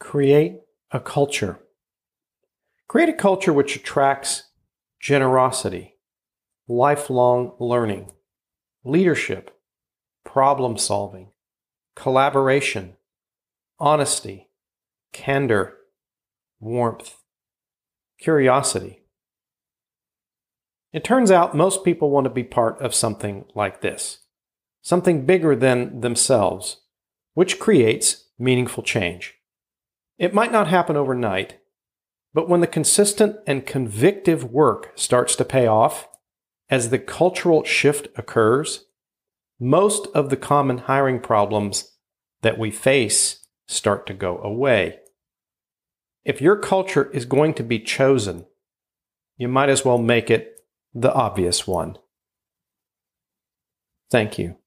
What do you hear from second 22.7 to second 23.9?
of something like